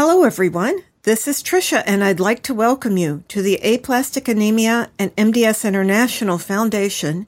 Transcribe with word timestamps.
Hello, 0.00 0.22
everyone. 0.22 0.84
This 1.02 1.26
is 1.26 1.42
Tricia, 1.42 1.82
and 1.84 2.04
I'd 2.04 2.20
like 2.20 2.44
to 2.44 2.54
welcome 2.54 2.96
you 2.96 3.24
to 3.26 3.42
the 3.42 3.56
Aplastic 3.56 4.28
Anemia 4.28 4.92
and 4.96 5.10
MDS 5.16 5.66
International 5.66 6.38
Foundation 6.38 7.26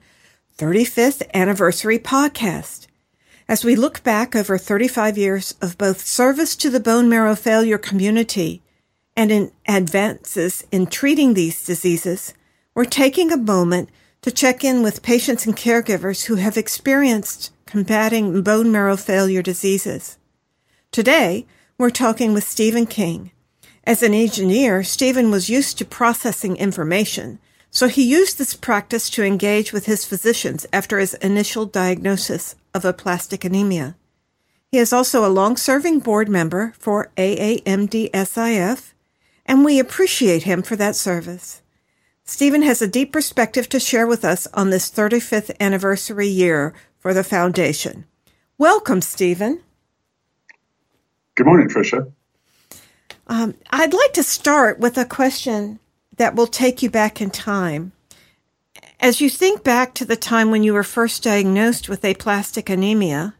35th 0.56 1.28
Anniversary 1.34 1.98
Podcast. 1.98 2.86
As 3.48 3.64
we 3.64 3.74
look 3.74 4.04
back 4.04 4.36
over 4.36 4.56
35 4.56 5.18
years 5.18 5.56
of 5.60 5.78
both 5.78 6.06
service 6.06 6.54
to 6.54 6.70
the 6.70 6.78
bone 6.78 7.08
marrow 7.08 7.34
failure 7.34 7.76
community 7.76 8.62
and 9.16 9.32
in 9.32 9.50
advances 9.66 10.64
in 10.70 10.86
treating 10.86 11.34
these 11.34 11.66
diseases, 11.66 12.34
we're 12.76 12.84
taking 12.84 13.32
a 13.32 13.36
moment 13.36 13.88
to 14.22 14.30
check 14.30 14.62
in 14.62 14.84
with 14.84 15.02
patients 15.02 15.44
and 15.44 15.56
caregivers 15.56 16.26
who 16.26 16.36
have 16.36 16.56
experienced 16.56 17.52
combating 17.66 18.42
bone 18.42 18.70
marrow 18.70 18.96
failure 18.96 19.42
diseases. 19.42 20.18
Today, 20.92 21.46
we're 21.80 21.88
talking 21.88 22.34
with 22.34 22.44
Stephen 22.44 22.84
King. 22.84 23.30
As 23.84 24.02
an 24.02 24.12
engineer, 24.12 24.82
Stephen 24.82 25.30
was 25.30 25.48
used 25.48 25.78
to 25.78 25.84
processing 25.86 26.54
information, 26.58 27.38
so 27.70 27.88
he 27.88 28.02
used 28.02 28.36
this 28.36 28.52
practice 28.52 29.08
to 29.08 29.24
engage 29.24 29.72
with 29.72 29.86
his 29.86 30.04
physicians 30.04 30.66
after 30.74 30.98
his 30.98 31.14
initial 31.14 31.64
diagnosis 31.64 32.54
of 32.74 32.84
aplastic 32.84 33.46
anemia. 33.46 33.96
He 34.70 34.76
is 34.76 34.92
also 34.92 35.24
a 35.24 35.32
long 35.32 35.56
serving 35.56 36.00
board 36.00 36.28
member 36.28 36.74
for 36.78 37.10
AAMDSIF, 37.16 38.92
and 39.46 39.64
we 39.64 39.78
appreciate 39.78 40.42
him 40.42 40.60
for 40.60 40.76
that 40.76 40.96
service. 40.96 41.62
Stephen 42.24 42.60
has 42.60 42.82
a 42.82 42.86
deep 42.86 43.10
perspective 43.10 43.70
to 43.70 43.80
share 43.80 44.06
with 44.06 44.22
us 44.22 44.46
on 44.52 44.68
this 44.68 44.90
35th 44.90 45.58
anniversary 45.58 46.28
year 46.28 46.74
for 46.98 47.14
the 47.14 47.24
foundation. 47.24 48.04
Welcome, 48.58 49.00
Stephen. 49.00 49.62
Good 51.36 51.46
morning, 51.46 51.68
Tricia. 51.68 52.12
Um, 53.26 53.54
I'd 53.70 53.94
like 53.94 54.12
to 54.14 54.22
start 54.22 54.78
with 54.78 54.98
a 54.98 55.04
question 55.04 55.78
that 56.16 56.34
will 56.34 56.46
take 56.46 56.82
you 56.82 56.90
back 56.90 57.20
in 57.20 57.30
time. 57.30 57.92
As 58.98 59.20
you 59.20 59.30
think 59.30 59.64
back 59.64 59.94
to 59.94 60.04
the 60.04 60.16
time 60.16 60.50
when 60.50 60.62
you 60.62 60.74
were 60.74 60.82
first 60.82 61.22
diagnosed 61.22 61.88
with 61.88 62.04
aplastic 62.04 62.68
anemia, 62.68 63.34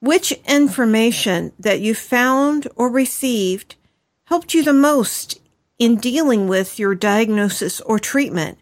which 0.00 0.32
information 0.48 1.52
that 1.58 1.80
you 1.80 1.94
found 1.94 2.66
or 2.74 2.90
received 2.90 3.76
helped 4.24 4.54
you 4.54 4.64
the 4.64 4.72
most 4.72 5.38
in 5.78 5.96
dealing 5.96 6.48
with 6.48 6.78
your 6.78 6.94
diagnosis 6.94 7.80
or 7.82 7.98
treatment? 7.98 8.58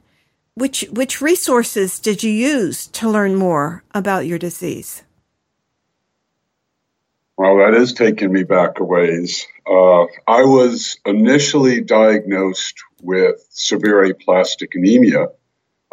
Which, 0.55 0.84
which 0.91 1.20
resources 1.20 2.01
did 2.01 2.25
you 2.25 2.33
use 2.33 2.89
to 2.89 3.09
learn 3.09 3.36
more 3.36 3.84
about 3.95 4.27
your 4.27 4.39
disease? 4.39 5.05
Well, 7.39 7.58
that 7.58 7.72
is 7.75 7.92
taking 7.92 8.33
me 8.33 8.42
back 8.42 8.81
a 8.81 8.84
ways. 8.84 9.47
Uh, 9.64 10.06
I 10.27 10.42
was 10.42 10.98
initially 11.06 11.80
diagnosed 11.80 12.83
with 13.00 13.47
severe 13.50 14.03
aplastic 14.03 14.75
anemia 14.75 15.28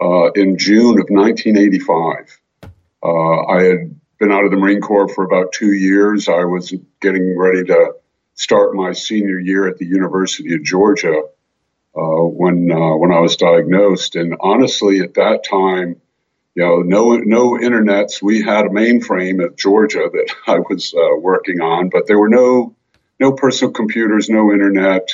uh, 0.01 0.31
in 0.31 0.57
June 0.57 0.99
of 0.99 1.05
1985. 1.07 2.41
Uh, 3.03 3.45
I 3.45 3.61
had 3.61 3.99
been 4.17 4.31
out 4.31 4.45
of 4.45 4.49
the 4.49 4.57
Marine 4.57 4.81
Corps 4.81 5.07
for 5.07 5.23
about 5.23 5.51
two 5.51 5.73
years. 5.73 6.27
I 6.27 6.45
was 6.45 6.73
getting 6.99 7.37
ready 7.37 7.63
to 7.65 7.93
start 8.33 8.73
my 8.73 8.93
senior 8.93 9.37
year 9.37 9.67
at 9.67 9.77
the 9.77 9.85
University 9.85 10.55
of 10.55 10.63
Georgia 10.63 11.25
uh, 11.95 12.23
when 12.23 12.71
uh, 12.71 12.95
when 12.95 13.11
I 13.11 13.19
was 13.19 13.35
diagnosed. 13.35 14.15
And 14.15 14.35
honestly, 14.39 15.01
at 15.01 15.13
that 15.13 15.43
time, 15.43 16.01
you 16.55 16.63
know, 16.63 16.81
no 16.81 17.17
no 17.17 17.51
internets. 17.51 18.21
We 18.21 18.41
had 18.41 18.65
a 18.65 18.69
mainframe 18.69 19.43
at 19.43 19.57
Georgia 19.57 20.09
that 20.11 20.35
I 20.47 20.59
was 20.59 20.93
uh, 20.93 21.17
working 21.17 21.61
on, 21.61 21.89
but 21.89 22.07
there 22.07 22.19
were 22.19 22.29
no 22.29 22.75
no 23.19 23.33
personal 23.33 23.73
computers, 23.73 24.29
no 24.29 24.51
internet. 24.51 25.09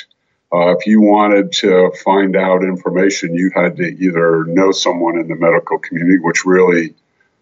Uh, 0.52 0.76
if 0.76 0.86
you 0.86 1.00
wanted 1.00 1.50
to 1.50 1.90
find 2.04 2.36
out 2.36 2.62
information, 2.62 3.34
you 3.34 3.50
had 3.54 3.76
to 3.76 3.84
either 3.84 4.44
know 4.44 4.70
someone 4.70 5.18
in 5.18 5.28
the 5.28 5.34
medical 5.34 5.78
community, 5.78 6.18
which 6.20 6.44
really 6.44 6.94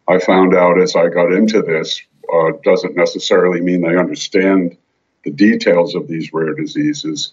I 0.07 0.19
found 0.19 0.55
out 0.55 0.81
as 0.81 0.95
I 0.95 1.09
got 1.09 1.33
into 1.33 1.61
this 1.61 2.01
uh, 2.33 2.53
doesn't 2.63 2.97
necessarily 2.97 3.61
mean 3.61 3.81
they 3.81 3.97
understand 3.97 4.77
the 5.25 5.31
details 5.31 5.95
of 5.95 6.07
these 6.07 6.33
rare 6.33 6.55
diseases. 6.55 7.33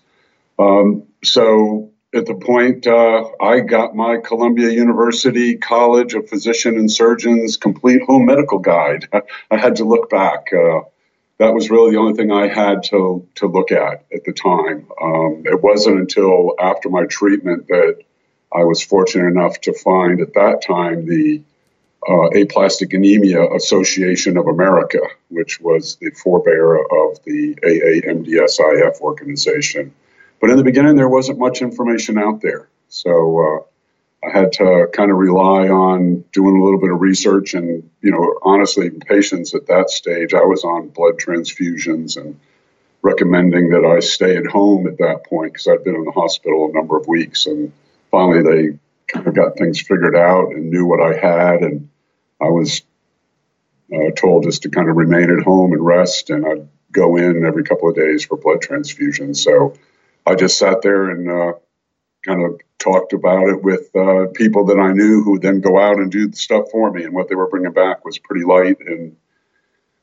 Um, 0.60 1.04
so 1.24 1.92
at 2.14 2.26
the 2.26 2.36
point 2.36 2.88
uh, 2.88 3.26
I 3.42 3.60
got 3.60 3.96
my 3.96 4.18
Columbia 4.18 4.70
University 4.70 5.58
College 5.58 6.14
of 6.14 6.30
Physician 6.30 6.78
and 6.78 6.92
Surgeons 6.92 7.58
complete 7.58 8.02
home 8.04 8.26
medical 8.26 8.60
guide. 8.60 9.08
I, 9.52 9.58
had 9.58 9.76
to 9.78 9.84
look 9.84 10.10
back. 10.10 10.48
Uh, 10.54 10.82
that 11.40 11.54
was 11.54 11.70
really 11.70 11.92
the 11.92 11.98
only 11.98 12.14
thing 12.14 12.32
I 12.32 12.48
had 12.48 12.84
to, 12.84 13.28
to 13.36 13.48
look 13.48 13.72
at 13.72 14.06
at 14.14 14.24
the 14.24 14.34
time. 14.34 14.88
Um, 15.02 15.44
it 15.46 15.62
wasn't 15.62 16.00
until 16.00 16.56
after 16.60 16.90
my 16.90 17.06
treatment 17.06 17.68
that 17.68 17.98
I 18.54 18.64
was 18.64 18.82
fortunate 18.82 19.28
enough 19.28 19.60
to 19.62 19.74
find 19.74 20.22
at 20.22 20.34
that 20.34 20.64
time 20.66 21.06
the 21.06 21.44
uh, 22.08 22.30
Aplastic 22.30 22.94
Anemia 22.94 23.54
Association 23.54 24.38
of 24.38 24.48
America, 24.48 25.00
which 25.30 25.60
was 25.60 25.98
the 25.98 26.12
forebearer 26.12 26.80
of 26.80 27.22
the 27.26 27.56
AAMDSIF 27.64 29.02
organization. 29.02 29.94
But 30.40 30.52
in 30.52 30.58
the 30.58 30.64
beginning, 30.64 30.96
there 30.96 31.10
wasn't 31.10 31.40
much 31.40 31.62
information 31.62 32.18
out 32.18 32.42
there. 32.42 32.70
So 32.90 33.40
uh, 33.40 34.28
I 34.28 34.32
had 34.32 34.54
to 34.54 34.88
kind 34.94 35.12
of 35.12 35.18
rely 35.18 35.68
on 35.68 36.24
doing 36.32 36.58
a 36.58 36.64
little 36.64 36.80
bit 36.80 36.92
of 36.92 37.02
research. 37.02 37.54
And, 37.54 37.90
you 38.02 38.12
know, 38.12 38.40
honestly, 38.44 38.90
patients 38.90 39.56
at 39.56 39.68
that 39.68 39.90
stage, 39.90 40.34
I 40.34 40.44
was 40.44 40.64
on 40.64 40.90
blood 40.90 41.18
transfusions 41.18 42.18
and 42.18 42.40
recommending 43.02 43.70
that 43.70 43.86
I 43.86 44.00
stay 44.00 44.38
at 44.38 44.46
home 44.46 44.88
at 44.88 44.98
that 44.98 45.26
point 45.26 45.54
because 45.54 45.68
I'd 45.68 45.84
been 45.84 45.96
in 45.96 46.04
the 46.04 46.12
hospital 46.12 46.70
a 46.70 46.74
number 46.74 46.98
of 46.98 47.08
weeks. 47.08 47.46
And 47.46 47.72
finally, 48.12 48.44
they 48.44 48.80
kind 49.08 49.28
of 49.28 49.36
got 49.36 49.58
things 49.58 49.82
figured 49.82 50.16
out 50.16 50.52
and 50.52 50.70
knew 50.70 50.86
what 50.86 51.02
I 51.02 51.18
had. 51.18 51.62
And 51.62 51.90
I 52.42 52.50
was 52.50 52.82
uh, 53.94 54.12
told 54.16 54.44
just 54.44 54.64
to 54.64 54.70
kind 54.70 54.90
of 54.90 54.98
remain 54.98 55.32
at 55.32 55.44
home 55.44 55.74
and 55.74 55.86
rest. 55.86 56.30
And 56.30 56.46
I'd 56.46 56.68
go 56.92 57.18
in 57.18 57.46
every 57.46 57.64
couple 57.64 57.90
of 57.90 57.96
days 57.96 58.26
for 58.26 58.38
blood 58.38 58.62
transfusions. 58.62 59.38
So 59.38 59.76
I 60.28 60.36
just 60.36 60.58
sat 60.58 60.82
there 60.82 61.10
and 61.10 61.30
uh, 61.30 61.54
kind 62.26 62.44
of 62.44 62.60
talked 62.80 63.14
about 63.14 63.48
it 63.48 63.64
with 63.64 63.96
uh, 63.96 64.28
people 64.34 64.66
that 64.66 64.80
I 64.80 64.92
knew 64.92 65.24
who 65.24 65.32
would 65.32 65.42
then 65.42 65.62
go 65.62 65.80
out 65.80 65.98
and 65.98 66.12
do 66.12 66.28
the 66.28 66.36
stuff 66.36 66.66
for 66.72 66.92
me. 66.92 67.04
And 67.04 67.14
what 67.14 67.30
they 67.30 67.36
were 67.36 67.48
bringing 67.48 67.72
back 67.72 68.04
was 68.06 68.18
pretty 68.18 68.46
light 68.46 68.78
and 68.80 69.16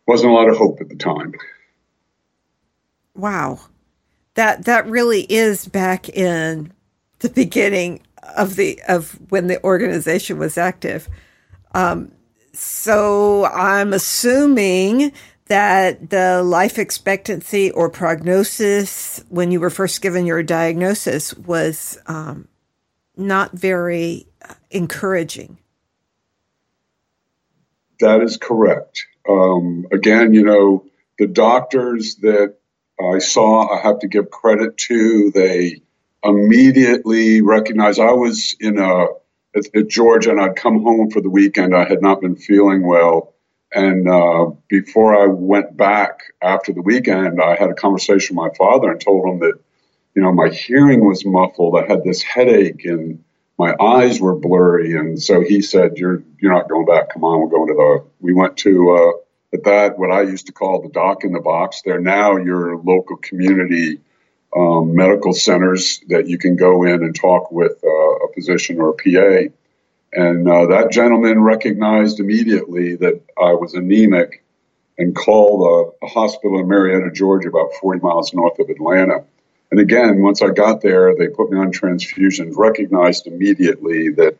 wasn't 0.06 0.32
a 0.32 0.34
lot 0.34 0.48
of 0.48 0.56
hope 0.56 0.80
at 0.80 0.88
the 0.88 0.96
time. 0.96 1.34
Wow. 3.14 3.60
That 4.34 4.64
that 4.64 4.86
really 4.86 5.22
is 5.28 5.68
back 5.68 6.08
in 6.08 6.72
the 7.20 7.28
beginning 7.28 8.00
of 8.36 8.56
the 8.56 8.80
of 8.88 9.18
when 9.30 9.46
the 9.46 9.62
organization 9.62 10.38
was 10.38 10.58
active. 10.58 11.08
Um, 11.72 12.10
so 12.52 13.44
I'm 13.46 13.92
assuming 13.92 15.12
that 15.46 16.10
the 16.10 16.42
life 16.42 16.78
expectancy 16.78 17.70
or 17.70 17.90
prognosis 17.90 19.22
when 19.28 19.50
you 19.50 19.60
were 19.60 19.70
first 19.70 20.00
given 20.00 20.24
your 20.26 20.42
diagnosis 20.42 21.34
was 21.34 21.98
um, 22.06 22.48
not 23.16 23.52
very 23.52 24.26
uh, 24.48 24.54
encouraging. 24.70 25.58
That 28.00 28.22
is 28.22 28.36
correct. 28.36 29.06
Um, 29.28 29.86
again, 29.92 30.32
you 30.32 30.44
know, 30.44 30.86
the 31.18 31.26
doctors 31.26 32.16
that 32.16 32.56
I 33.00 33.18
saw, 33.18 33.68
I 33.68 33.80
have 33.82 34.00
to 34.00 34.08
give 34.08 34.30
credit 34.30 34.76
to. 34.78 35.30
They 35.30 35.82
immediately 36.22 37.42
recognized 37.42 38.00
I 38.00 38.12
was 38.12 38.56
in 38.58 38.78
a 38.78 39.06
at, 39.54 39.66
at 39.74 39.88
Georgia 39.88 40.30
and 40.30 40.40
I'd 40.40 40.56
come 40.56 40.82
home 40.82 41.10
for 41.10 41.20
the 41.20 41.30
weekend. 41.30 41.76
I 41.76 41.84
had 41.84 42.02
not 42.02 42.20
been 42.20 42.36
feeling 42.36 42.86
well 42.86 43.33
and 43.74 44.08
uh, 44.08 44.50
before 44.68 45.20
I 45.20 45.26
went 45.26 45.76
back 45.76 46.20
after 46.40 46.72
the 46.72 46.82
weekend, 46.82 47.40
I 47.42 47.56
had 47.56 47.70
a 47.70 47.74
conversation 47.74 48.36
with 48.36 48.46
my 48.46 48.54
father 48.56 48.90
and 48.90 49.00
told 49.00 49.26
him 49.26 49.40
that, 49.40 49.58
you 50.14 50.22
know, 50.22 50.32
my 50.32 50.48
hearing 50.48 51.04
was 51.04 51.24
muffled. 51.24 51.76
I 51.76 51.86
had 51.86 52.04
this 52.04 52.22
headache 52.22 52.84
and 52.84 53.24
my 53.58 53.74
eyes 53.80 54.20
were 54.20 54.34
blurry. 54.34 54.96
And 54.96 55.20
so 55.20 55.40
he 55.40 55.60
said, 55.60 55.96
"You're 55.96 56.22
you're 56.40 56.52
not 56.52 56.68
going 56.68 56.86
back. 56.86 57.12
Come 57.12 57.24
on, 57.24 57.40
we're 57.40 57.48
going 57.48 57.68
to 57.68 57.74
the." 57.74 58.04
We 58.20 58.32
went 58.32 58.56
to 58.58 58.90
uh, 58.92 59.56
at 59.56 59.64
that 59.64 59.98
what 59.98 60.10
I 60.10 60.22
used 60.22 60.46
to 60.46 60.52
call 60.52 60.82
the 60.82 60.88
doc 60.88 61.24
in 61.24 61.32
the 61.32 61.40
box. 61.40 61.82
They're 61.82 62.00
now 62.00 62.36
your 62.36 62.76
local 62.78 63.16
community 63.16 64.00
um, 64.56 64.94
medical 64.94 65.32
centers 65.32 66.00
that 66.08 66.28
you 66.28 66.38
can 66.38 66.56
go 66.56 66.84
in 66.84 67.02
and 67.02 67.14
talk 67.14 67.50
with 67.50 67.82
uh, 67.84 67.88
a 67.88 68.32
physician 68.34 68.80
or 68.80 68.90
a 68.90 68.94
PA 68.94 69.52
and 70.14 70.48
uh, 70.48 70.66
that 70.66 70.92
gentleman 70.92 71.42
recognized 71.42 72.20
immediately 72.20 72.96
that 72.96 73.20
I 73.40 73.52
was 73.54 73.74
anemic 73.74 74.44
and 74.96 75.14
called 75.14 75.96
a, 76.02 76.06
a, 76.06 76.08
hospital 76.08 76.60
in 76.60 76.68
Marietta, 76.68 77.10
Georgia, 77.12 77.48
about 77.48 77.74
40 77.80 78.00
miles 78.00 78.32
north 78.32 78.58
of 78.60 78.70
Atlanta. 78.70 79.24
And 79.70 79.80
again, 79.80 80.22
once 80.22 80.40
I 80.40 80.50
got 80.50 80.82
there, 80.82 81.16
they 81.16 81.26
put 81.26 81.50
me 81.50 81.58
on 81.58 81.72
transfusions, 81.72 82.56
recognized 82.56 83.26
immediately 83.26 84.10
that 84.10 84.36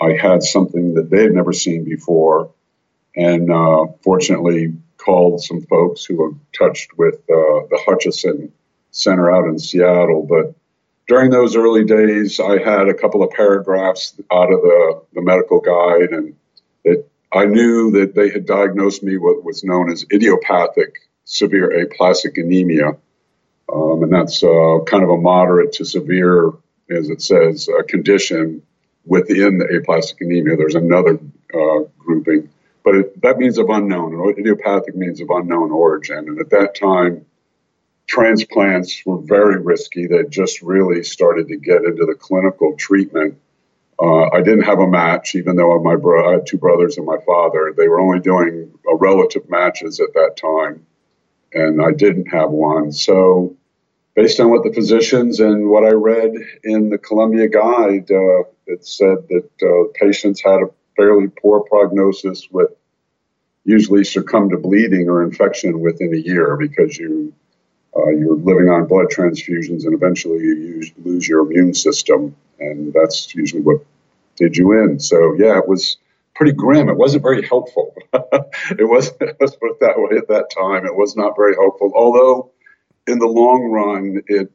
I 0.00 0.16
had 0.20 0.42
something 0.42 0.94
that 0.94 1.10
they 1.10 1.22
had 1.22 1.32
never 1.32 1.52
seen 1.52 1.84
before, 1.84 2.50
and 3.14 3.52
uh, 3.52 3.86
fortunately 4.02 4.74
called 4.96 5.42
some 5.44 5.62
folks 5.62 6.04
who 6.04 6.16
were 6.16 6.32
touched 6.52 6.98
with 6.98 7.14
uh, 7.14 7.68
the 7.70 7.80
Hutchinson 7.86 8.52
center 8.90 9.30
out 9.30 9.46
in 9.46 9.60
Seattle. 9.60 10.26
But 10.28 10.54
during 11.06 11.30
those 11.30 11.56
early 11.56 11.84
days, 11.84 12.40
I 12.40 12.58
had 12.58 12.88
a 12.88 12.94
couple 12.94 13.22
of 13.22 13.30
paragraphs 13.30 14.14
out 14.32 14.52
of 14.52 14.60
the, 14.62 15.02
the 15.14 15.22
medical 15.22 15.60
guide, 15.60 16.10
and 16.10 16.34
it, 16.84 17.10
I 17.32 17.46
knew 17.46 17.90
that 17.92 18.14
they 18.14 18.30
had 18.30 18.46
diagnosed 18.46 19.02
me 19.02 19.18
what 19.18 19.44
was 19.44 19.64
known 19.64 19.90
as 19.90 20.04
idiopathic 20.12 20.94
severe 21.24 21.82
aplastic 21.82 22.38
anemia. 22.38 22.96
Um, 23.72 24.02
and 24.02 24.12
that's 24.12 24.42
uh, 24.42 24.78
kind 24.86 25.02
of 25.02 25.10
a 25.10 25.16
moderate 25.16 25.72
to 25.74 25.84
severe, 25.84 26.52
as 26.90 27.08
it 27.08 27.22
says, 27.22 27.68
uh, 27.68 27.82
condition 27.82 28.62
within 29.06 29.58
the 29.58 29.78
aplastic 29.78 30.20
anemia. 30.20 30.56
There's 30.56 30.74
another 30.74 31.18
uh, 31.52 31.80
grouping, 31.98 32.50
but 32.84 32.94
it, 32.94 33.22
that 33.22 33.38
means 33.38 33.58
of 33.58 33.70
unknown. 33.70 34.34
Idiopathic 34.38 34.94
means 34.94 35.20
of 35.20 35.30
unknown 35.30 35.70
origin. 35.70 36.28
And 36.28 36.40
at 36.40 36.50
that 36.50 36.74
time, 36.74 37.24
transplants 38.06 39.02
were 39.06 39.18
very 39.18 39.60
risky. 39.60 40.06
They 40.06 40.24
just 40.28 40.62
really 40.62 41.02
started 41.02 41.48
to 41.48 41.56
get 41.56 41.84
into 41.84 42.04
the 42.04 42.14
clinical 42.14 42.76
treatment. 42.76 43.38
Uh, 44.00 44.28
I 44.30 44.42
didn't 44.42 44.64
have 44.64 44.80
a 44.80 44.88
match, 44.88 45.34
even 45.34 45.56
though 45.56 45.78
my 45.80 45.96
bro- 45.96 46.28
I 46.28 46.32
had 46.34 46.46
two 46.46 46.58
brothers 46.58 46.96
and 46.96 47.06
my 47.06 47.18
father. 47.24 47.72
They 47.76 47.88
were 47.88 48.00
only 48.00 48.20
doing 48.20 48.72
uh, 48.88 48.96
relative 48.96 49.48
matches 49.48 50.00
at 50.00 50.12
that 50.14 50.36
time, 50.36 50.84
and 51.52 51.80
I 51.80 51.92
didn't 51.92 52.26
have 52.26 52.50
one. 52.50 52.90
So, 52.92 53.56
based 54.14 54.40
on 54.40 54.50
what 54.50 54.64
the 54.64 54.72
physicians 54.72 55.38
and 55.40 55.68
what 55.68 55.84
I 55.84 55.92
read 55.92 56.32
in 56.64 56.90
the 56.90 56.98
Columbia 56.98 57.48
Guide, 57.48 58.10
uh, 58.10 58.42
it 58.66 58.84
said 58.84 59.18
that 59.28 59.48
uh, 59.62 59.92
patients 59.94 60.42
had 60.42 60.60
a 60.60 60.70
fairly 60.96 61.28
poor 61.28 61.60
prognosis 61.60 62.48
with 62.50 62.70
usually 63.64 64.04
succumb 64.04 64.50
to 64.50 64.58
bleeding 64.58 65.08
or 65.08 65.22
infection 65.22 65.80
within 65.80 66.12
a 66.12 66.18
year 66.18 66.56
because 66.56 66.98
you 66.98 67.32
uh, 67.96 68.08
you're 68.10 68.36
living 68.36 68.68
on 68.68 68.86
blood 68.86 69.06
transfusions 69.06 69.84
and 69.84 69.94
eventually 69.94 70.38
you 70.38 70.54
use, 70.54 70.92
lose 71.04 71.28
your 71.28 71.40
immune 71.40 71.74
system 71.74 72.34
and 72.58 72.92
that's 72.92 73.34
usually 73.34 73.62
what 73.62 73.84
did 74.36 74.56
you 74.56 74.72
in 74.72 74.98
so 74.98 75.34
yeah 75.38 75.58
it 75.58 75.68
was 75.68 75.96
pretty 76.34 76.52
grim 76.52 76.88
it 76.88 76.96
wasn't 76.96 77.22
very 77.22 77.46
helpful 77.46 77.94
it 78.12 78.88
was 78.88 79.12
let's 79.40 79.56
put 79.56 79.70
it 79.70 79.80
that 79.80 79.94
way 79.96 80.16
at 80.16 80.28
that 80.28 80.50
time 80.50 80.84
it 80.84 80.94
was 80.94 81.16
not 81.16 81.36
very 81.36 81.54
helpful 81.54 81.92
although 81.94 82.50
in 83.06 83.18
the 83.18 83.26
long 83.26 83.64
run 83.64 84.22
it 84.26 84.50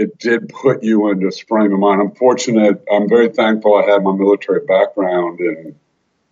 it 0.00 0.18
did 0.18 0.48
put 0.48 0.82
you 0.82 1.10
into 1.10 1.26
this 1.26 1.40
frame 1.40 1.74
of 1.74 1.78
mind. 1.78 2.00
I'm 2.00 2.14
fortunate. 2.14 2.82
I'm 2.90 3.06
very 3.06 3.28
thankful 3.28 3.76
I 3.76 3.90
had 3.90 4.02
my 4.02 4.12
military 4.12 4.64
background 4.64 5.40
and 5.40 5.74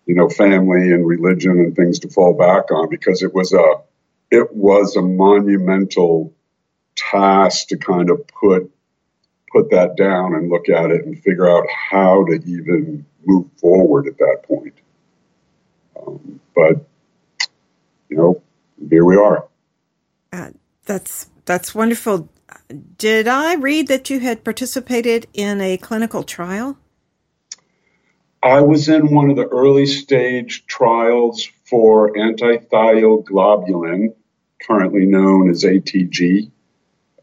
you 0.07 0.15
know 0.15 0.31
family 0.31 0.91
and 0.91 1.07
religion 1.07 1.59
and 1.61 1.77
things 1.77 1.99
to 1.99 2.09
fall 2.09 2.33
back 2.33 2.73
on 2.73 2.89
because 2.89 3.23
it 3.23 3.35
was 3.35 3.53
a 3.53 3.75
it 4.31 4.55
was 4.55 4.97
a 4.97 5.03
monumental 5.03 6.35
task 6.97 7.69
to 7.69 7.77
kind 7.77 8.11
of 8.11 8.27
put 8.29 8.71
put 9.51 9.71
that 9.71 9.97
down 9.97 10.35
and 10.35 10.51
look 10.51 10.69
at 10.69 10.91
it 10.91 11.07
and 11.07 11.23
figure 11.23 11.49
out 11.49 11.65
how 11.71 12.25
to 12.25 12.35
even 12.45 13.07
move 13.25 13.47
forward 13.57 14.07
at 14.07 14.19
that 14.19 14.43
point. 14.47 14.75
Um, 15.99 16.41
but 16.55 16.87
you 18.09 18.17
know, 18.17 18.43
here 18.91 19.05
we 19.05 19.17
are. 19.17 19.47
Uh, 20.33 20.51
that's 20.85 21.31
that's 21.45 21.75
wonderful. 21.75 22.29
Did 22.99 23.29
I 23.29 23.55
read 23.55 23.89
that 23.89 24.11
you 24.11 24.21
had 24.21 24.45
participated 24.45 25.27
in 25.33 25.61
a 25.61 25.79
clinical 25.79 26.23
trial? 26.23 26.79
I 28.43 28.61
was 28.61 28.89
in 28.89 29.15
one 29.15 29.31
of 29.31 29.37
the 29.37 29.47
early 29.47 29.87
stage 29.87 30.65
trials 30.67 31.49
for 31.69 32.13
antithioglobulin, 32.15 34.15
currently 34.67 35.07
known 35.07 35.51
as 35.51 35.65
ATG. 35.65 36.51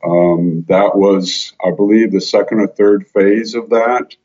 Um, 0.03 0.65
that 0.67 0.95
was, 0.95 1.53
I 1.63 1.71
believe, 1.71 2.11
the 2.11 2.21
second 2.21 2.59
or 2.59 2.67
third 2.67 3.07
phase 3.07 3.55
of 3.55 3.71
that. 3.71 4.15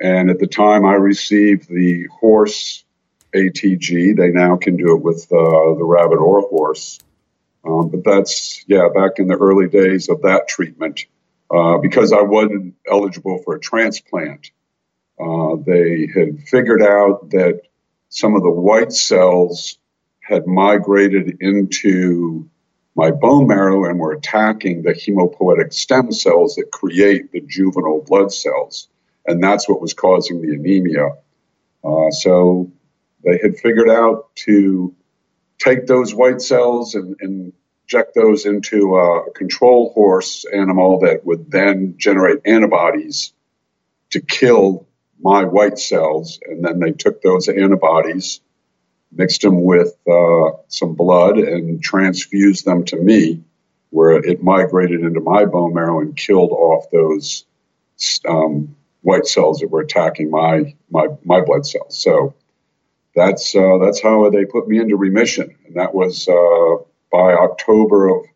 And 0.00 0.30
at 0.30 0.38
the 0.38 0.46
time 0.46 0.84
I 0.84 0.94
received 0.94 1.68
the 1.68 2.06
horse 2.06 2.84
ATG, 3.34 4.16
they 4.16 4.30
now 4.30 4.56
can 4.56 4.76
do 4.76 4.96
it 4.96 5.02
with 5.02 5.26
uh, 5.30 5.74
the 5.74 5.84
rabbit 5.84 6.18
or 6.18 6.40
horse. 6.42 6.98
Um, 7.64 7.90
but 7.90 8.04
that's, 8.04 8.64
yeah, 8.66 8.88
back 8.94 9.18
in 9.18 9.28
the 9.28 9.36
early 9.36 9.68
days 9.68 10.08
of 10.08 10.22
that 10.22 10.48
treatment, 10.48 11.04
uh, 11.50 11.78
because 11.78 12.12
I 12.12 12.22
wasn't 12.22 12.74
eligible 12.90 13.42
for 13.44 13.56
a 13.56 13.60
transplant. 13.60 14.50
Uh, 15.20 15.56
they 15.66 16.08
had 16.12 16.48
figured 16.48 16.82
out 16.82 17.30
that 17.30 17.60
some 18.10 18.34
of 18.34 18.42
the 18.42 18.50
white 18.50 18.92
cells 18.92 19.78
had 20.20 20.46
migrated 20.46 21.38
into 21.40 22.48
my 22.94 23.10
bone 23.10 23.46
marrow 23.46 23.84
and 23.84 23.98
were 23.98 24.12
attacking 24.12 24.82
the 24.82 24.92
hemopoietic 24.92 25.72
stem 25.72 26.12
cells 26.12 26.56
that 26.56 26.70
create 26.70 27.32
the 27.32 27.40
juvenile 27.40 28.02
blood 28.02 28.32
cells. 28.32 28.88
And 29.26 29.42
that's 29.42 29.68
what 29.68 29.80
was 29.80 29.94
causing 29.94 30.42
the 30.42 30.54
anemia. 30.54 31.12
Uh, 31.82 32.10
so 32.10 32.70
they 33.24 33.38
had 33.42 33.56
figured 33.56 33.88
out 33.88 34.34
to 34.34 34.94
take 35.58 35.86
those 35.86 36.14
white 36.14 36.42
cells 36.42 36.94
and, 36.94 37.16
and 37.20 37.52
inject 37.84 38.14
those 38.14 38.46
into 38.46 38.96
a 38.96 39.30
control 39.32 39.92
horse 39.94 40.44
animal 40.52 41.00
that 41.00 41.24
would 41.24 41.50
then 41.50 41.94
generate 41.96 42.38
antibodies 42.44 43.32
to 44.10 44.20
kill 44.20 44.86
my 45.22 45.44
white 45.44 45.78
cells. 45.78 46.38
And 46.46 46.64
then 46.64 46.80
they 46.80 46.92
took 46.92 47.22
those 47.22 47.48
antibodies, 47.48 48.40
mixed 49.12 49.42
them 49.42 49.62
with 49.64 49.96
uh, 50.10 50.52
some 50.68 50.94
blood, 50.94 51.38
and 51.38 51.82
transfused 51.82 52.64
them 52.64 52.84
to 52.86 52.96
me, 52.96 53.42
where 53.90 54.12
it 54.12 54.42
migrated 54.42 55.00
into 55.00 55.20
my 55.20 55.44
bone 55.44 55.74
marrow 55.74 56.00
and 56.00 56.16
killed 56.16 56.52
off 56.52 56.90
those 56.90 57.44
um, 58.28 58.76
white 59.02 59.26
cells 59.26 59.60
that 59.60 59.68
were 59.68 59.80
attacking 59.80 60.30
my 60.30 60.74
my 60.90 61.08
my 61.24 61.40
blood 61.40 61.66
cells. 61.66 61.98
So 61.98 62.34
that's 63.14 63.54
uh, 63.54 63.78
that's 63.82 64.00
how 64.00 64.30
they 64.30 64.44
put 64.44 64.68
me 64.68 64.78
into 64.78 64.96
remission, 64.96 65.56
and 65.66 65.76
that 65.76 65.94
was 65.94 66.28
uh, 66.28 66.84
by 67.10 67.34
October 67.34 68.08
of 68.08 68.26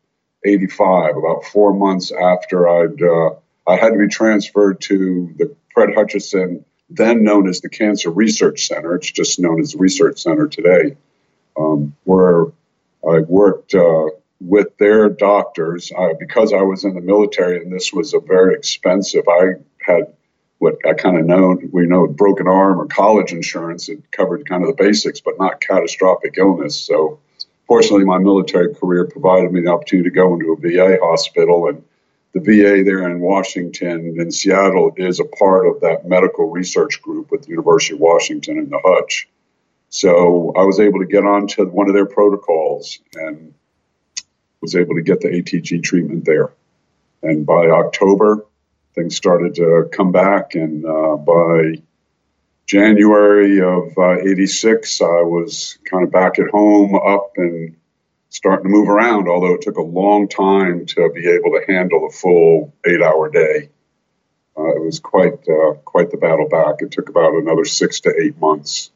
'85, 0.44 1.16
about 1.16 1.44
four 1.44 1.72
months 1.72 2.12
after 2.12 2.68
I'd 2.68 3.02
uh, 3.02 3.30
I 3.66 3.76
had 3.76 3.90
to 3.90 3.98
be 3.98 4.08
transferred 4.08 4.80
to 4.82 5.32
the 5.38 5.56
Fred 5.72 5.94
Hutchinson, 5.94 6.64
then 6.90 7.24
known 7.24 7.48
as 7.48 7.60
the 7.60 7.68
Cancer 7.68 8.10
Research 8.10 8.66
Center. 8.66 8.94
It's 8.96 9.10
just 9.10 9.38
known 9.38 9.60
as 9.60 9.74
Research 9.74 10.20
Center 10.20 10.48
today, 10.48 10.96
um, 11.56 11.94
where 12.04 12.46
I 13.06 13.20
worked 13.20 13.74
uh, 13.74 14.08
with 14.40 14.76
their 14.78 15.08
doctors 15.08 15.92
uh, 15.96 16.14
because 16.18 16.52
I 16.52 16.62
was 16.62 16.84
in 16.84 16.94
the 16.94 17.00
military 17.00 17.62
and 17.62 17.72
this 17.72 17.92
was 17.92 18.14
a 18.14 18.20
very 18.20 18.54
expensive. 18.54 19.24
I 19.28 19.54
had 19.80 20.12
what 20.58 20.78
I 20.86 20.94
kind 20.94 21.18
of 21.18 21.26
know 21.26 21.58
we 21.72 21.86
know 21.86 22.06
broken 22.06 22.48
arm 22.48 22.80
or 22.80 22.86
college 22.86 23.32
insurance. 23.32 23.88
It 23.88 24.10
covered 24.10 24.48
kind 24.48 24.62
of 24.62 24.68
the 24.68 24.82
basics, 24.82 25.20
but 25.20 25.38
not 25.38 25.60
catastrophic 25.60 26.34
illness. 26.38 26.78
So 26.78 27.18
fortunately, 27.66 28.04
my 28.04 28.18
military 28.18 28.74
career 28.74 29.04
provided 29.04 29.52
me 29.52 29.62
the 29.62 29.70
opportunity 29.70 30.10
to 30.10 30.14
go 30.14 30.34
into 30.34 30.52
a 30.52 30.56
VA 30.56 30.98
hospital, 31.02 31.68
and 31.68 31.84
the 32.34 32.40
VA 32.40 32.82
there 32.84 33.08
in 33.08 33.20
Washington 33.20 34.16
in 34.18 34.30
Seattle 34.32 34.92
is 34.96 35.20
a 35.20 35.24
part 35.24 35.68
of 35.68 35.80
that 35.80 36.06
medical 36.06 36.50
research 36.50 37.00
group 37.00 37.30
with 37.30 37.42
the 37.42 37.50
University 37.50 37.94
of 37.94 38.00
Washington 38.00 38.58
and 38.58 38.70
the 38.70 38.80
Hutch. 38.84 39.28
So 39.88 40.52
I 40.56 40.64
was 40.64 40.80
able 40.80 40.98
to 40.98 41.06
get 41.06 41.24
onto 41.24 41.64
one 41.66 41.88
of 41.88 41.94
their 41.94 42.06
protocols 42.06 42.98
and 43.14 43.54
was 44.60 44.74
able 44.74 44.96
to 44.96 45.02
get 45.02 45.20
the 45.20 45.28
ATG 45.28 45.84
treatment 45.84 46.24
there. 46.24 46.52
And 47.22 47.46
by 47.46 47.68
October, 47.68 48.44
things 48.96 49.14
started 49.14 49.54
to 49.54 49.88
come 49.92 50.10
back, 50.10 50.56
and 50.56 50.84
uh, 50.84 51.16
by 51.16 51.80
January 52.66 53.60
of 53.60 53.96
uh, 53.96 54.18
86, 54.20 55.00
I 55.00 55.22
was 55.22 55.78
kind 55.84 56.02
of 56.02 56.10
back 56.10 56.38
at 56.38 56.48
home, 56.48 56.94
up 56.96 57.32
and 57.36 57.76
starting 58.34 58.64
to 58.64 58.68
move 58.68 58.88
around, 58.88 59.28
although 59.28 59.54
it 59.54 59.62
took 59.62 59.76
a 59.76 59.82
long 59.82 60.26
time 60.26 60.86
to 60.86 61.08
be 61.14 61.28
able 61.28 61.52
to 61.52 61.64
handle 61.68 62.04
a 62.04 62.10
full 62.10 62.74
eight 62.84 63.00
hour 63.00 63.30
day. 63.30 63.68
Uh, 64.58 64.74
it 64.74 64.82
was 64.82 64.98
quite, 64.98 65.48
uh, 65.48 65.74
quite 65.84 66.10
the 66.10 66.16
battle 66.16 66.48
back. 66.48 66.76
It 66.80 66.90
took 66.90 67.08
about 67.08 67.34
another 67.34 67.64
six 67.64 68.00
to 68.00 68.14
eight 68.20 68.36
months. 68.40 68.90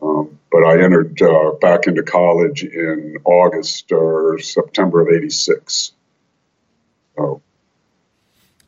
Um, 0.00 0.38
but 0.50 0.64
I 0.64 0.82
entered 0.82 1.20
uh, 1.20 1.52
back 1.60 1.86
into 1.86 2.02
college 2.02 2.64
in 2.64 3.18
August 3.24 3.92
or 3.92 4.38
September 4.38 5.02
of 5.02 5.08
86. 5.14 5.92
So. 7.16 7.42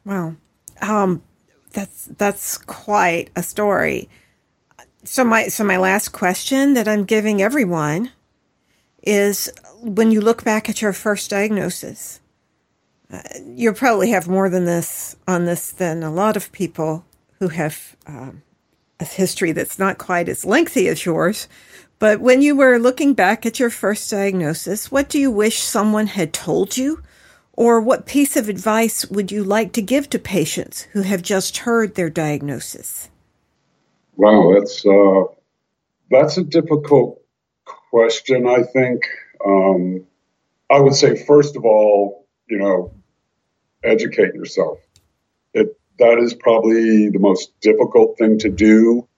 Wow. 0.05 0.37
Um, 0.83 1.23
that's 1.73 2.07
that's 2.19 2.59
quite 2.59 3.31
a 3.35 3.43
story. 3.43 4.11
So 5.05 5.25
my 5.25 5.49
so 5.49 5.65
my 5.65 5.79
last 5.79 6.11
question 6.11 6.75
that 6.75 6.87
I'm 6.87 7.05
giving 7.05 7.41
everyone 7.41 8.11
is 9.07 9.51
when 9.83 10.13
you 10.13 10.21
look 10.21 10.45
back 10.45 10.69
at 10.69 10.83
your 10.83 10.93
first 10.93 11.31
diagnosis, 11.31 12.21
uh, 13.13 13.21
you 13.47 13.73
probably 13.73 14.11
have 14.11 14.29
more 14.29 14.51
than 14.51 14.67
this 14.67 15.17
on 15.29 15.47
this 15.47 15.73
than 15.73 16.03
a 16.03 16.13
lot 16.13 16.37
of 16.37 16.53
people 16.53 17.05
who 17.41 17.49
have 17.49 17.97
um, 18.07 18.43
a 19.01 19.05
history 19.07 19.53
that's 19.53 19.79
not 19.79 19.99
quite 19.99 20.29
as 20.29 20.45
lengthy 20.45 20.89
as 20.89 21.07
yours. 21.07 21.49
But 21.99 22.21
when 22.21 22.43
you 22.43 22.57
were 22.57 22.79
looking 22.79 23.15
back 23.15 23.47
at 23.47 23.61
your 23.61 23.71
first 23.71 24.11
diagnosis, 24.11 24.93
what 24.93 25.09
do 25.09 25.19
you 25.19 25.31
wish 25.31 25.61
someone 25.61 26.09
had 26.09 26.33
told 26.33 26.77
you 26.77 27.03
Or 27.55 27.81
what 27.81 28.07
piece 28.07 28.37
of 28.37 28.49
advice 28.49 29.07
would 29.07 29.33
you 29.33 29.45
like 29.45 29.73
to 29.75 29.83
give 29.83 30.11
to 30.11 30.19
patients 30.19 30.83
who 30.93 31.03
have 31.03 31.23
just 31.23 31.59
heard 31.59 31.95
their 31.95 32.11
diagnosis? 32.11 33.11
Wow, 34.17 34.55
that's 34.55 34.87
uh, 34.87 35.25
that's 36.11 36.39
a 36.39 36.45
difficult 36.45 37.23
question. 37.97 38.47
I 38.47 38.63
think 38.63 39.07
um, 39.43 40.05
I 40.71 40.81
would 40.81 40.95
say 40.95 41.17
first 41.17 41.57
of 41.57 41.65
all, 41.65 42.27
you 42.47 42.59
know, 42.59 42.93
educate 43.83 44.35
yourself. 44.35 44.81
It 45.55 45.69
that 45.99 46.19
is 46.19 46.35
probably 46.35 47.09
the 47.09 47.19
most 47.19 47.59
difficult 47.63 48.19
thing 48.19 48.39
to 48.41 48.51
do. 48.51 49.09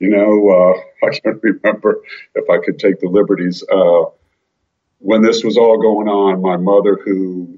You 0.00 0.10
know, 0.10 0.50
uh, 0.50 1.06
I 1.06 1.10
can't 1.16 1.40
remember 1.40 2.02
if 2.34 2.50
I 2.50 2.58
could 2.64 2.80
take 2.80 2.98
the 2.98 3.08
liberties. 3.08 3.62
Uh, 3.70 4.06
when 4.98 5.22
this 5.22 5.44
was 5.44 5.56
all 5.56 5.78
going 5.80 6.08
on, 6.08 6.42
my 6.42 6.56
mother, 6.56 6.98
who, 7.04 7.56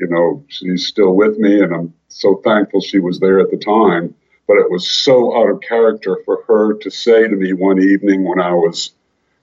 you 0.00 0.08
know, 0.08 0.44
she's 0.48 0.84
still 0.88 1.12
with 1.12 1.38
me, 1.38 1.62
and 1.62 1.72
I'm 1.72 1.94
so 2.08 2.40
thankful 2.42 2.80
she 2.80 2.98
was 2.98 3.20
there 3.20 3.38
at 3.38 3.52
the 3.52 3.56
time. 3.56 4.16
But 4.48 4.58
it 4.58 4.68
was 4.68 4.90
so 4.90 5.36
out 5.40 5.48
of 5.48 5.60
character 5.60 6.18
for 6.24 6.42
her 6.48 6.74
to 6.74 6.90
say 6.90 7.28
to 7.28 7.36
me 7.36 7.52
one 7.52 7.80
evening 7.80 8.24
when 8.24 8.40
I 8.40 8.52
was 8.52 8.95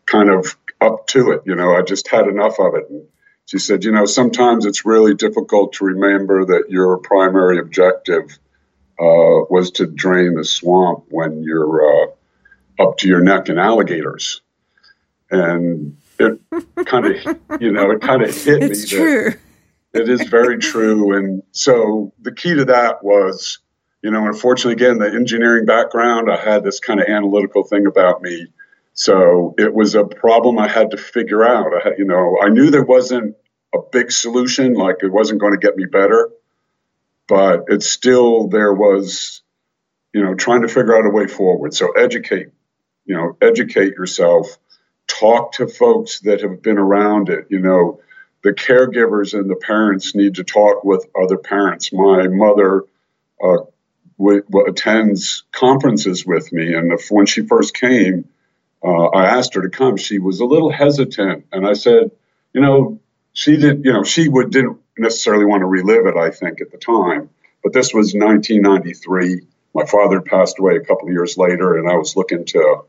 kind 0.05 0.29
of 0.29 0.55
up 0.81 1.07
to 1.07 1.31
it, 1.31 1.41
you 1.45 1.55
know, 1.55 1.75
I 1.75 1.81
just 1.81 2.07
had 2.07 2.27
enough 2.27 2.59
of 2.59 2.75
it. 2.75 2.89
And 2.89 3.07
she 3.45 3.57
said, 3.57 3.83
you 3.83 3.91
know, 3.91 4.05
sometimes 4.05 4.65
it's 4.65 4.85
really 4.85 5.13
difficult 5.13 5.73
to 5.73 5.85
remember 5.85 6.45
that 6.45 6.69
your 6.69 6.97
primary 6.97 7.59
objective 7.59 8.37
uh, 8.99 9.47
was 9.49 9.71
to 9.71 9.87
drain 9.87 10.35
the 10.35 10.45
swamp 10.45 11.05
when 11.09 11.43
you're 11.43 12.03
uh, 12.03 12.83
up 12.83 12.97
to 12.99 13.07
your 13.07 13.21
neck 13.21 13.49
in 13.49 13.57
alligators. 13.57 14.41
And 15.31 15.97
it 16.19 16.39
kind 16.85 17.05
of, 17.05 17.61
you 17.61 17.71
know, 17.71 17.91
it 17.91 18.01
kind 18.01 18.21
of 18.21 18.35
hit 18.35 18.63
it's 18.63 18.91
me. 18.91 18.97
True. 18.97 19.33
it 19.93 20.09
is 20.09 20.27
very 20.29 20.57
true. 20.57 21.17
And 21.17 21.43
so 21.51 22.13
the 22.21 22.31
key 22.31 22.53
to 22.55 22.65
that 22.65 23.03
was, 23.03 23.59
you 24.01 24.11
know, 24.11 24.25
unfortunately, 24.27 24.73
again, 24.73 24.99
the 24.99 25.07
engineering 25.07 25.65
background, 25.65 26.29
I 26.31 26.37
had 26.37 26.63
this 26.63 26.79
kind 26.79 26.99
of 26.99 27.07
analytical 27.07 27.63
thing 27.63 27.87
about 27.87 28.21
me. 28.21 28.47
So 28.93 29.55
it 29.57 29.73
was 29.73 29.95
a 29.95 30.05
problem 30.05 30.59
I 30.59 30.67
had 30.67 30.91
to 30.91 30.97
figure 30.97 31.43
out. 31.43 31.73
I 31.85 31.91
you 31.97 32.05
know, 32.05 32.37
I 32.41 32.49
knew 32.49 32.69
there 32.69 32.83
wasn't 32.83 33.35
a 33.73 33.79
big 33.91 34.11
solution, 34.11 34.73
like 34.73 34.97
it 35.01 35.11
wasn't 35.11 35.41
going 35.41 35.53
to 35.53 35.59
get 35.59 35.75
me 35.75 35.85
better, 35.85 36.29
but 37.27 37.65
it's 37.69 37.89
still 37.89 38.47
there 38.47 38.73
was, 38.73 39.41
you 40.13 40.23
know, 40.23 40.35
trying 40.35 40.61
to 40.61 40.67
figure 40.67 40.95
out 40.95 41.07
a 41.07 41.09
way 41.09 41.25
forward. 41.25 41.73
So 41.73 41.91
educate, 41.91 42.49
you 43.05 43.15
know, 43.15 43.35
educate 43.41 43.93
yourself, 43.93 44.57
talk 45.07 45.53
to 45.53 45.67
folks 45.67 46.19
that 46.21 46.41
have 46.41 46.61
been 46.61 46.77
around 46.77 47.29
it. 47.29 47.47
You 47.49 47.59
know, 47.59 47.99
the 48.43 48.51
caregivers 48.51 49.33
and 49.33 49.49
the 49.49 49.55
parents 49.55 50.13
need 50.13 50.35
to 50.35 50.43
talk 50.43 50.83
with 50.83 51.07
other 51.19 51.37
parents. 51.37 51.91
My 51.91 52.27
mother 52.27 52.83
uh, 53.43 53.57
w- 54.19 54.43
attends 54.67 55.45
conferences 55.51 56.25
with 56.27 56.53
me, 56.53 56.75
and 56.75 56.91
if, 56.93 57.07
when 57.09 57.25
she 57.25 57.47
first 57.47 57.73
came, 57.73 58.29
uh, 58.83 59.05
I 59.07 59.25
asked 59.25 59.53
her 59.55 59.61
to 59.61 59.69
come. 59.69 59.97
She 59.97 60.19
was 60.19 60.39
a 60.39 60.45
little 60.45 60.71
hesitant, 60.71 61.45
and 61.51 61.65
I 61.65 61.73
said, 61.73 62.11
you 62.53 62.61
know, 62.61 62.99
she 63.33 63.57
did, 63.57 63.85
you 63.85 63.93
know, 63.93 64.03
she 64.03 64.27
would 64.29 64.51
didn't 64.51 64.77
necessarily 64.97 65.45
want 65.45 65.61
to 65.61 65.65
relive 65.65 66.05
it. 66.05 66.17
I 66.17 66.29
think 66.29 66.61
at 66.61 66.71
the 66.71 66.77
time, 66.77 67.29
but 67.63 67.73
this 67.73 67.93
was 67.93 68.13
1993. 68.13 69.41
My 69.73 69.85
father 69.85 70.21
passed 70.21 70.59
away 70.59 70.75
a 70.75 70.85
couple 70.85 71.07
of 71.07 71.13
years 71.13 71.37
later, 71.37 71.77
and 71.77 71.89
I 71.89 71.95
was 71.95 72.15
looking 72.15 72.45
to, 72.45 72.83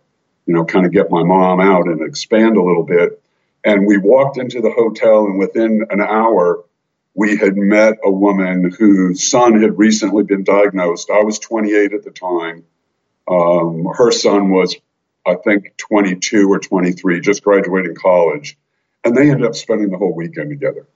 you 0.47 0.55
know, 0.55 0.65
kind 0.65 0.85
of 0.85 0.93
get 0.93 1.11
my 1.11 1.23
mom 1.23 1.61
out 1.61 1.87
and 1.87 2.03
expand 2.03 2.57
a 2.57 2.63
little 2.63 2.83
bit. 2.83 3.23
And 3.65 3.87
we 3.87 3.97
walked 3.97 4.37
into 4.37 4.61
the 4.61 4.71
hotel, 4.71 5.25
and 5.25 5.39
within 5.39 5.87
an 5.89 6.03
hour, 6.03 6.65
we 7.15 7.37
had 7.37 7.57
met 7.57 7.99
a 8.05 8.11
woman 8.11 8.71
whose 8.71 9.23
son 9.23 9.63
had 9.63 9.79
recently 9.79 10.25
been 10.25 10.45
diagnosed. 10.45 11.09
I 11.11 11.23
was 11.23 11.39
28 11.39 11.95
at 11.95 12.05
the 12.05 12.11
time. 12.11 12.65
Um, 13.29 13.87
her 13.97 14.11
son 14.11 14.51
was, 14.51 14.77
I 15.27 15.37
think, 15.37 15.77
22 15.77 16.51
or 16.51 16.59
23, 16.59 17.21
just 17.21 17.43
graduating 17.43 17.95
college 17.95 18.57
and 19.05 19.15
they 19.15 19.31
ended 19.31 19.47
up 19.47 19.55
spending 19.55 19.91
the 19.91 19.99
whole 19.99 20.15
weekend 20.15 20.51
together. 20.51 20.89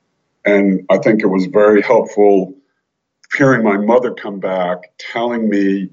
And 0.45 0.87
I 0.89 0.99
think 0.99 1.23
it 1.23 1.27
was 1.27 1.47
very 1.47 1.83
helpful 1.83 2.55
hearing 3.37 3.63
my 3.63 3.77
mother 3.77 4.15
come 4.15 4.41
back 4.41 4.97
telling 4.97 5.49
me 5.49 5.91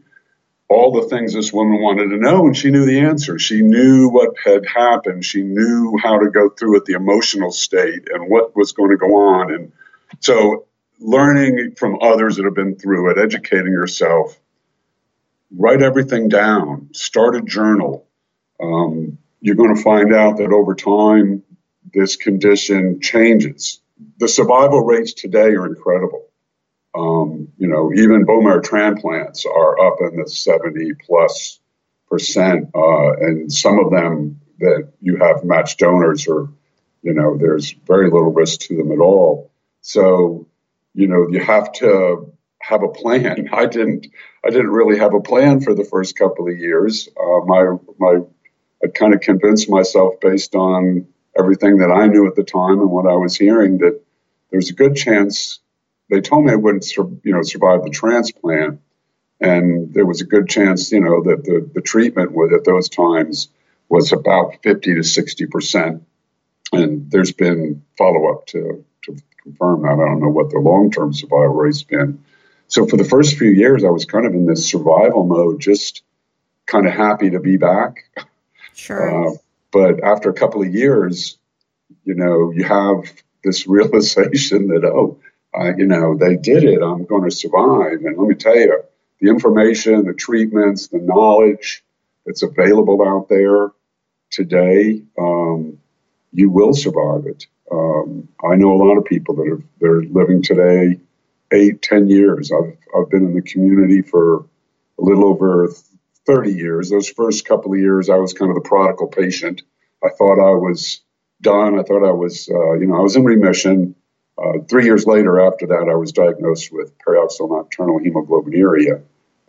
all 0.69 0.91
the 0.91 1.09
things 1.09 1.33
this 1.33 1.53
woman 1.53 1.79
wanted 1.81 2.09
to 2.09 2.17
know, 2.17 2.45
and 2.45 2.57
she 2.57 2.71
knew 2.71 2.85
the 2.85 3.01
answer. 3.01 3.37
She 3.37 3.61
knew 3.61 4.09
what 4.09 4.33
had 4.43 4.65
happened. 4.65 5.23
She 5.23 5.43
knew 5.43 5.95
how 6.01 6.17
to 6.17 6.31
go 6.31 6.49
through 6.49 6.77
it, 6.77 6.85
the 6.85 6.93
emotional 6.93 7.51
state, 7.51 8.07
and 8.11 8.31
what 8.31 8.55
was 8.55 8.71
going 8.71 8.89
to 8.89 8.97
go 8.97 9.15
on. 9.15 9.53
And 9.53 9.71
so, 10.21 10.65
learning 10.99 11.75
from 11.77 11.99
others 12.01 12.37
that 12.37 12.45
have 12.45 12.55
been 12.55 12.77
through 12.77 13.11
it, 13.11 13.19
educating 13.19 13.73
yourself, 13.73 14.39
write 15.55 15.83
everything 15.83 16.29
down, 16.29 16.89
start 16.93 17.35
a 17.35 17.41
journal. 17.41 18.04
Um, 18.61 19.17
you're 19.41 19.55
going 19.55 19.75
to 19.75 19.81
find 19.81 20.13
out 20.13 20.37
that 20.37 20.51
over 20.51 20.75
time, 20.75 21.43
this 21.93 22.15
condition 22.15 22.99
changes. 23.01 23.81
The 24.19 24.27
survival 24.27 24.81
rates 24.81 25.13
today 25.13 25.49
are 25.55 25.67
incredible. 25.67 26.27
Um, 26.95 27.49
you 27.57 27.67
know, 27.67 27.91
even 27.93 28.25
bone 28.25 28.45
marrow 28.45 28.61
transplants 28.61 29.45
are 29.45 29.79
up 29.79 29.97
in 30.01 30.17
the 30.17 30.29
70 30.29 30.93
plus 31.05 31.59
percent, 32.09 32.69
uh, 32.73 33.13
and 33.13 33.51
some 33.51 33.79
of 33.79 33.91
them 33.91 34.41
that 34.59 34.93
you 35.01 35.17
have 35.17 35.43
matched 35.43 35.79
donors 35.79 36.27
or, 36.27 36.49
you 37.01 37.13
know, 37.13 37.37
there's 37.37 37.71
very 37.85 38.09
little 38.09 38.31
risk 38.31 38.61
to 38.61 38.77
them 38.77 38.91
at 38.91 38.99
all. 38.99 39.51
So, 39.81 40.47
you 40.93 41.07
know, 41.07 41.27
you 41.29 41.43
have 41.43 41.71
to 41.73 42.31
have 42.61 42.83
a 42.83 42.87
plan. 42.87 43.49
I 43.53 43.65
didn't, 43.65 44.07
I 44.45 44.49
didn't 44.49 44.71
really 44.71 44.97
have 44.97 45.13
a 45.13 45.21
plan 45.21 45.61
for 45.61 45.73
the 45.73 45.83
first 45.83 46.17
couple 46.17 46.47
of 46.47 46.57
years. 46.57 47.09
Uh, 47.19 47.45
my, 47.45 47.75
my, 47.99 48.21
I 48.85 48.87
kind 48.89 49.15
of 49.15 49.21
convinced 49.21 49.67
myself 49.67 50.19
based 50.21 50.53
on 50.53 51.07
everything 51.37 51.79
that 51.79 51.91
I 51.91 52.05
knew 52.05 52.27
at 52.27 52.35
the 52.35 52.43
time 52.43 52.79
and 52.79 52.89
what 52.91 53.07
I 53.07 53.15
was 53.15 53.35
hearing 53.35 53.79
that 53.79 53.99
there's 54.51 54.69
a 54.69 54.73
good 54.73 54.95
chance 54.95 55.59
they 56.09 56.21
told 56.21 56.45
me 56.45 56.51
I 56.51 56.55
wouldn't 56.55 56.85
you 56.95 57.19
know 57.25 57.41
survive 57.41 57.83
the 57.83 57.89
transplant. 57.89 58.79
And 59.41 59.93
there 59.93 60.05
was 60.05 60.21
a 60.21 60.25
good 60.25 60.47
chance 60.47 60.91
you 60.91 61.01
know 61.01 61.23
that 61.23 61.43
the, 61.43 61.67
the 61.73 61.81
treatment 61.81 62.31
with 62.31 62.53
at 62.53 62.63
those 62.63 62.89
times 62.89 63.49
was 63.89 64.13
about 64.13 64.61
50 64.61 64.95
to 64.95 65.03
60 65.03 65.47
percent. 65.47 66.03
And 66.71 67.09
there's 67.09 67.31
been 67.31 67.83
follow-up 67.97 68.47
to, 68.47 68.85
to 69.03 69.17
confirm 69.41 69.83
that. 69.83 69.93
I 69.93 70.05
don't 70.05 70.19
know 70.19 70.29
what 70.29 70.49
the 70.51 70.59
long-term 70.59 71.13
survival 71.13 71.55
rate's 71.55 71.83
been. 71.83 72.23
So 72.67 72.85
for 72.85 72.97
the 72.97 73.03
first 73.03 73.37
few 73.37 73.49
years 73.49 73.83
i 73.83 73.89
was 73.89 74.05
kind 74.05 74.25
of 74.25 74.33
in 74.33 74.45
this 74.45 74.69
survival 74.69 75.25
mode 75.25 75.59
just 75.59 76.03
kind 76.67 76.85
of 76.87 76.93
happy 76.93 77.31
to 77.31 77.39
be 77.39 77.57
back 77.57 78.09
sure 78.75 79.29
uh, 79.29 79.31
but 79.75 80.01
after 80.05 80.29
a 80.29 80.33
couple 80.33 80.61
of 80.61 80.73
years, 80.73 81.37
you 82.05 82.15
know, 82.15 82.49
you 82.51 82.63
have 82.63 83.11
this 83.43 83.67
realization 83.67 84.69
that, 84.69 84.85
oh, 84.85 85.19
you 85.77 85.85
know, 85.85 86.15
they 86.17 86.37
did 86.37 86.63
it. 86.63 86.81
I'm 86.81 87.03
going 87.03 87.29
to 87.29 87.35
survive. 87.35 88.05
And 88.05 88.17
let 88.17 88.25
me 88.25 88.35
tell 88.35 88.55
you, 88.55 88.81
the 89.19 89.29
information, 89.29 90.05
the 90.05 90.13
treatments, 90.13 90.87
the 90.87 90.99
knowledge 90.99 91.83
that's 92.25 92.41
available 92.41 93.05
out 93.05 93.27
there 93.27 93.71
today, 94.31 95.01
um, 95.19 95.77
you 96.31 96.49
will 96.49 96.73
survive 96.73 97.25
it. 97.25 97.47
Um, 97.69 98.29
I 98.49 98.55
know 98.55 98.71
a 98.71 98.81
lot 98.81 98.97
of 98.97 99.03
people 99.03 99.35
that 99.35 99.47
are 99.47 99.63
they're 99.81 100.03
living 100.03 100.41
today 100.41 101.01
eight, 101.51 101.81
ten 101.81 102.07
years. 102.07 102.49
I've 102.49 102.77
I've 102.95 103.09
been 103.09 103.25
in 103.25 103.33
the 103.33 103.41
community 103.41 104.01
for 104.01 104.45
a 104.99 105.01
little 105.01 105.25
over 105.25 105.69
30 106.25 106.53
years. 106.53 106.89
Those 106.89 107.09
first 107.09 107.45
couple 107.45 107.73
of 107.73 107.79
years, 107.79 108.09
I 108.09 108.15
was 108.15 108.33
kind 108.33 108.49
of 108.49 108.55
the 108.55 108.67
prodigal 108.67 109.07
patient. 109.07 109.63
I 110.03 110.09
thought 110.09 110.39
I 110.39 110.53
was 110.55 111.01
done. 111.41 111.79
I 111.79 111.83
thought 111.83 112.07
I 112.07 112.11
was, 112.11 112.49
uh, 112.49 112.73
you 112.73 112.87
know, 112.87 112.95
I 112.95 113.01
was 113.01 113.15
in 113.15 113.23
remission. 113.23 113.95
Uh, 114.37 114.59
three 114.69 114.85
years 114.85 115.05
later, 115.05 115.39
after 115.39 115.67
that, 115.67 115.87
I 115.89 115.95
was 115.95 116.11
diagnosed 116.11 116.71
with 116.71 116.97
paroxysmal 116.99 117.49
nocturnal 117.49 117.99
hemoglobinuria, 117.99 119.01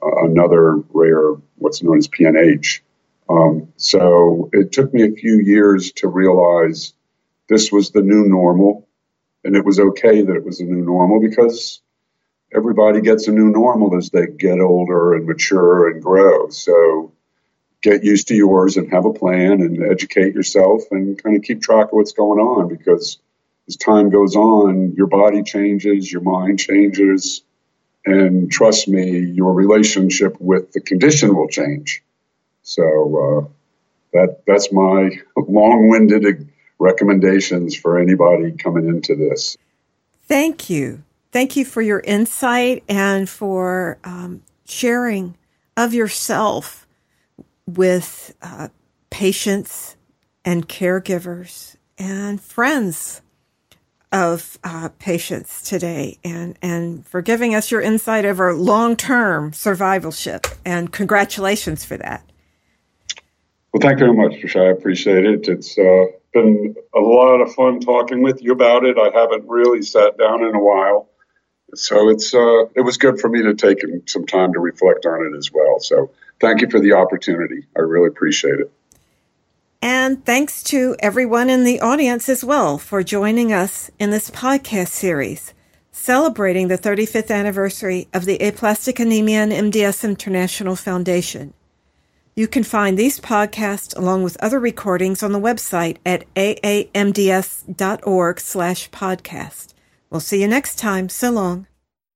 uh, 0.03 0.25
another 0.25 0.77
rare, 0.93 1.33
what's 1.57 1.83
known 1.83 1.99
as 1.99 2.09
PNH. 2.09 2.81
Um, 3.29 3.73
so 3.77 4.51
it 4.53 4.71
took 4.71 4.95
me 4.95 5.03
a 5.03 5.11
few 5.11 5.41
years 5.41 5.93
to 5.93 6.09
realize 6.09 6.93
this 7.49 7.73
was 7.73 7.91
the 7.91 8.03
new 8.03 8.27
normal, 8.27 8.87
and 9.43 9.57
it 9.57 9.65
was 9.65 9.81
okay 9.81 10.23
that 10.23 10.37
it 10.37 10.45
was 10.45 10.61
a 10.61 10.65
new 10.65 10.85
normal 10.85 11.21
because 11.21 11.81
everybody 12.55 13.01
gets 13.01 13.29
a 13.29 13.33
new 13.33 13.51
normal 13.51 13.97
as 13.97 14.11
they 14.11 14.27
get 14.27 14.61
older 14.61 15.15
and 15.15 15.27
mature 15.27 15.91
and 15.91 16.03
grow. 16.03 16.49
So 16.51 17.13
get 17.83 18.05
used 18.05 18.29
to 18.29 18.35
yours 18.35 18.77
and 18.77 18.91
have 18.91 19.05
a 19.05 19.13
plan 19.13 19.61
and 19.61 19.83
educate 19.83 20.35
yourself 20.35 20.83
and 20.91 21.23
kind 21.23 21.37
of 21.37 21.43
keep 21.43 21.63
track 21.63 21.87
of 21.87 21.93
what's 21.93 22.13
going 22.13 22.41
on 22.41 22.69
because 22.69 23.19
as 23.69 23.77
time 23.77 24.11
goes 24.11 24.37
on, 24.37 24.95
your 24.97 25.07
body 25.07 25.43
changes, 25.43 26.11
your 26.11 26.23
mind 26.23 26.59
changes, 26.59 27.43
and 28.05 28.51
trust 28.51 28.87
me, 28.87 29.19
your 29.19 29.53
relationship 29.53 30.41
with 30.41 30.73
the 30.73 30.81
condition 30.81 31.35
will 31.35 31.49
change. 31.49 32.03
So 32.63 32.83
uh, 33.43 33.49
that 34.13 34.43
that's 34.47 34.73
my 34.73 35.11
long-winded 35.37 36.49
recommendations 36.79 37.75
for 37.75 37.99
anybody 37.99 38.53
coming 38.53 38.89
into 38.89 39.17
this. 39.17 39.57
Thank 40.29 40.71
you. 40.71 41.03
Thank 41.37 41.55
you 41.55 41.67
for 41.67 41.83
your 41.83 42.01
insight 42.01 42.83
and 42.89 43.29
for 43.29 43.99
um, 44.05 44.41
sharing 44.65 45.37
of 45.77 45.93
yourself 45.93 46.87
with 47.67 48.35
uh, 48.41 48.69
patients 49.11 49.99
and 50.47 50.67
caregivers 50.67 51.77
and 51.99 52.41
friends 52.41 53.21
of 54.11 54.59
uh, 54.65 54.89
patients 54.99 55.61
today 55.61 56.17
and, 56.25 56.59
and 56.63 57.07
for 57.07 57.21
giving 57.21 57.55
us 57.55 57.71
your 57.71 57.83
insight 57.83 58.25
over 58.25 58.55
long 58.55 58.97
term 58.97 59.51
survivalship. 59.51 60.51
And 60.65 60.91
congratulations 60.91 61.85
for 61.85 61.99
that. 61.99 62.25
Well, 63.75 63.83
thank 63.83 64.01
you 64.01 64.07
very 64.07 64.17
much, 64.17 64.41
Tricia. 64.41 64.69
I 64.69 64.71
appreciate 64.71 65.27
it. 65.27 65.47
It's 65.49 65.77
uh, 65.77 66.07
been 66.33 66.75
a 66.95 67.01
lot 67.01 67.43
of 67.43 67.53
fun 67.53 67.81
talking 67.81 68.23
with 68.23 68.43
you 68.43 68.53
about 68.53 68.87
it. 68.87 68.97
I 68.97 69.11
haven't 69.13 69.47
really 69.47 69.83
sat 69.83 70.17
down 70.17 70.43
in 70.43 70.55
a 70.55 70.61
while. 70.61 71.11
So 71.79 72.09
it's 72.09 72.35
uh, 72.35 72.67
it 72.75 72.83
was 72.83 72.97
good 72.97 73.21
for 73.21 73.29
me 73.29 73.43
to 73.43 73.55
take 73.55 73.81
some 74.07 74.27
time 74.27 74.53
to 74.53 74.61
reflect 74.61 75.07
on 75.07 75.27
it 75.27 75.37
as 75.37 75.53
well. 75.53 75.81
So 75.81 76.11
thank 76.41 76.61
you 76.61 76.71
for 76.71 76.81
the 76.81 76.95
opportunity. 76.95 77.67
I 77.77 77.81
really 77.81 78.09
appreciate 78.09 78.61
it. 78.61 78.73
And 79.83 80.25
thanks 80.25 80.63
to 80.65 80.97
everyone 80.99 81.51
in 81.51 81.65
the 81.65 81.81
audience 81.81 82.29
as 82.29 82.43
well 82.43 82.79
for 82.79 83.03
joining 83.03 83.53
us 83.53 83.91
in 83.99 84.11
this 84.11 84.31
podcast 84.31 84.89
series 84.89 85.53
celebrating 85.97 86.69
the 86.69 86.77
35th 86.77 87.35
anniversary 87.35 88.07
of 88.13 88.27
the 88.27 88.37
Aplastic 88.39 89.01
Anemia 89.01 89.41
and 89.41 89.51
MDS 89.51 90.05
International 90.05 90.77
Foundation. 90.77 91.55
You 92.35 92.47
can 92.47 92.65
find 92.65 92.99
these 92.99 93.19
podcasts 93.19 93.97
along 93.97 94.23
with 94.23 94.37
other 94.37 94.61
recordings 94.61 95.23
on 95.23 95.33
the 95.33 95.41
website 95.41 95.97
at 96.05 96.33
aamds.org 96.35 97.21
slash 98.41 98.91
podcast. 98.91 99.73
We'll 100.11 100.21
see 100.21 100.41
you 100.41 100.49
next 100.49 100.79
time. 100.79 101.09
So 101.09 101.31
long. 101.31 101.67